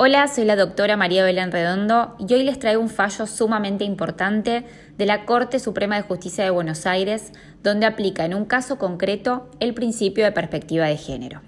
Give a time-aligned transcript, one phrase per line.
[0.00, 4.62] Hola, soy la doctora María Belén Redondo y hoy les traigo un fallo sumamente importante
[4.96, 7.32] de la Corte Suprema de Justicia de Buenos Aires,
[7.64, 11.40] donde aplica en un caso concreto el principio de perspectiva de género.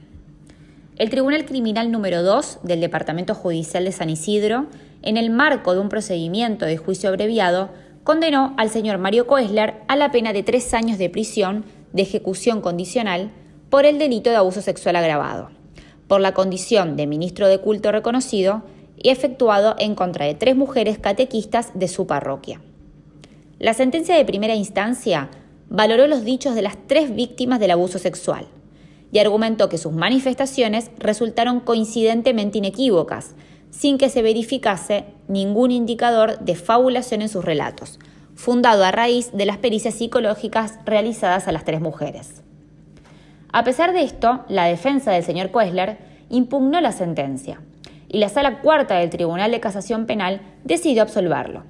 [0.96, 4.66] El Tribunal Criminal número 2 del Departamento Judicial de San Isidro,
[5.02, 7.70] en el marco de un procedimiento de juicio abreviado,
[8.02, 12.62] condenó al señor Mario Koesler a la pena de tres años de prisión de ejecución
[12.62, 13.30] condicional
[13.68, 15.59] por el delito de abuso sexual agravado
[16.10, 18.64] por la condición de ministro de culto reconocido
[18.96, 22.60] y efectuado en contra de tres mujeres catequistas de su parroquia.
[23.60, 25.30] La sentencia de primera instancia
[25.68, 28.48] valoró los dichos de las tres víctimas del abuso sexual
[29.12, 33.36] y argumentó que sus manifestaciones resultaron coincidentemente inequívocas,
[33.70, 38.00] sin que se verificase ningún indicador de fabulación en sus relatos,
[38.34, 42.42] fundado a raíz de las pericias psicológicas realizadas a las tres mujeres.
[43.52, 47.60] A pesar de esto, la defensa del señor Koesler impugnó la sentencia
[48.08, 51.64] y la Sala Cuarta del Tribunal de Casación Penal decidió absolverlo,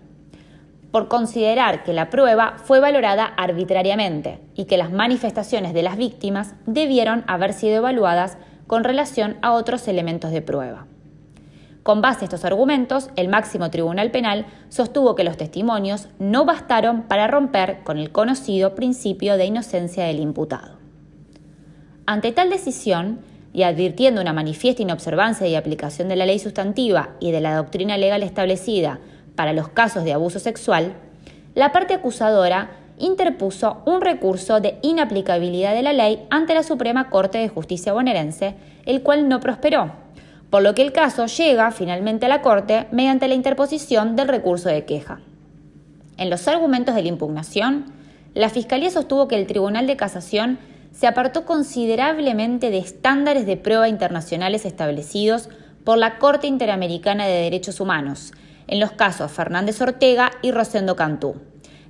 [0.90, 6.54] por considerar que la prueba fue valorada arbitrariamente y que las manifestaciones de las víctimas
[6.66, 8.36] debieron haber sido evaluadas
[8.66, 10.86] con relación a otros elementos de prueba.
[11.82, 17.02] Con base a estos argumentos, el máximo tribunal penal sostuvo que los testimonios no bastaron
[17.04, 20.79] para romper con el conocido principio de inocencia del imputado.
[22.10, 23.20] Ante tal decisión,
[23.52, 27.96] y advirtiendo una manifiesta inobservancia y aplicación de la ley sustantiva y de la doctrina
[27.98, 28.98] legal establecida
[29.36, 30.94] para los casos de abuso sexual,
[31.54, 37.38] la parte acusadora interpuso un recurso de inaplicabilidad de la ley ante la Suprema Corte
[37.38, 39.92] de Justicia bonaerense, el cual no prosperó,
[40.50, 44.68] por lo que el caso llega finalmente a la Corte mediante la interposición del recurso
[44.68, 45.20] de queja.
[46.16, 47.92] En los argumentos de la impugnación,
[48.34, 50.58] la Fiscalía sostuvo que el Tribunal de Casación
[50.92, 55.48] se apartó considerablemente de estándares de prueba internacionales establecidos
[55.84, 58.32] por la Corte Interamericana de Derechos Humanos,
[58.66, 61.36] en los casos Fernández Ortega y Rosendo Cantú,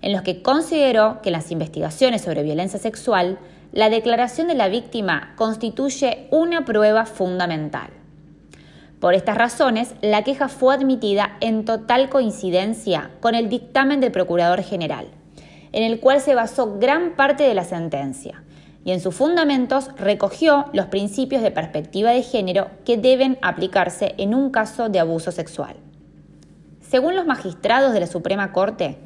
[0.00, 3.38] en los que consideró que en las investigaciones sobre violencia sexual,
[3.72, 7.90] la declaración de la víctima constituye una prueba fundamental.
[9.00, 14.62] Por estas razones, la queja fue admitida en total coincidencia con el dictamen del Procurador
[14.62, 15.06] General,
[15.72, 18.42] en el cual se basó gran parte de la sentencia,
[18.84, 24.34] y en sus fundamentos recogió los principios de perspectiva de género que deben aplicarse en
[24.34, 25.76] un caso de abuso sexual.
[26.80, 28.96] Según los magistrados de la Suprema Corte,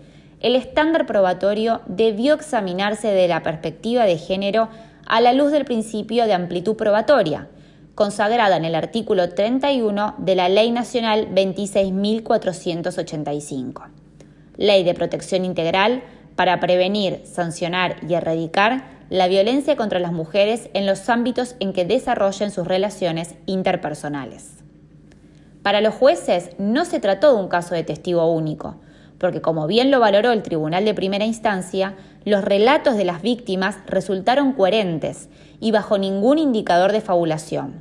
[0.40, 4.68] el estándar probatorio debió examinarse de la perspectiva de género
[5.06, 7.48] a la luz del principio de amplitud probatoria,
[7.94, 13.88] consagrada en el artículo 31 de la Ley Nacional 26.485,
[14.56, 16.02] Ley de Protección Integral
[16.36, 21.84] para prevenir, sancionar y erradicar la violencia contra las mujeres en los ámbitos en que
[21.84, 24.64] desarrollen sus relaciones interpersonales.
[25.62, 28.76] Para los jueces no se trató de un caso de testigo único,
[29.18, 31.94] porque como bien lo valoró el Tribunal de Primera Instancia,
[32.24, 35.28] los relatos de las víctimas resultaron coherentes
[35.60, 37.74] y bajo ningún indicador de fabulación,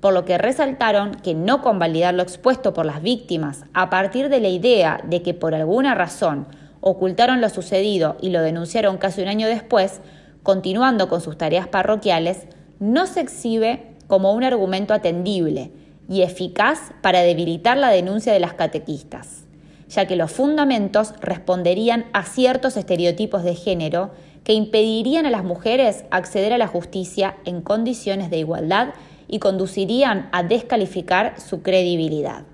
[0.00, 4.40] por lo que resaltaron que no convalidar lo expuesto por las víctimas a partir de
[4.40, 6.46] la idea de que por alguna razón
[6.80, 10.00] ocultaron lo sucedido y lo denunciaron casi un año después,
[10.46, 12.46] continuando con sus tareas parroquiales,
[12.78, 15.72] no se exhibe como un argumento atendible
[16.08, 19.42] y eficaz para debilitar la denuncia de las catequistas,
[19.88, 24.12] ya que los fundamentos responderían a ciertos estereotipos de género
[24.44, 28.90] que impedirían a las mujeres acceder a la justicia en condiciones de igualdad
[29.26, 32.44] y conducirían a descalificar su credibilidad.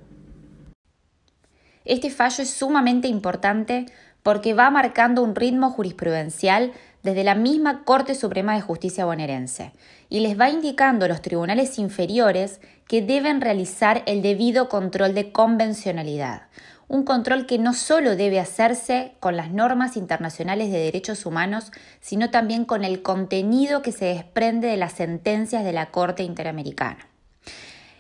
[1.85, 3.85] Este fallo es sumamente importante
[4.23, 9.73] porque va marcando un ritmo jurisprudencial desde la misma Corte Suprema de Justicia bonaerense
[10.09, 15.33] y les va indicando a los tribunales inferiores que deben realizar el debido control de
[15.33, 16.43] convencionalidad,
[16.89, 22.31] un control que no solo debe hacerse con las normas internacionales de derechos humanos, sino
[22.31, 27.09] también con el contenido que se desprende de las sentencias de la Corte Interamericana.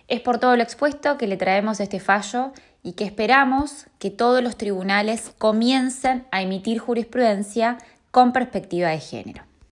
[0.08, 2.52] Es por todo lo expuesto que le traemos este fallo
[2.82, 7.78] y que esperamos que todos los tribunales comiencen a emitir jurisprudencia
[8.12, 9.51] con perspectiva de género.